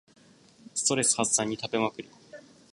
[0.73, 2.09] ストレス発散に食べまくる